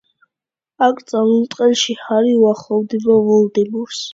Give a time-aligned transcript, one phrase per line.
[0.85, 4.05] აკრძალულ ტყეში ჰარი უახლოვდება ვოლდემორს.